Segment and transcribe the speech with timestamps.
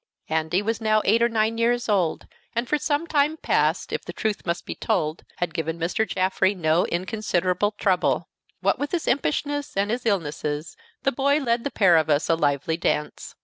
[0.29, 4.11] Andy was now eight or nine years old, and for some time past, if the
[4.11, 6.07] truth must be told, had given Mr.
[6.09, 8.27] Jaffrey no inconsiderable trouble;
[8.61, 12.35] what with his impishness and his illnesses, the boy led the pair of us a
[12.35, 13.35] lively dance.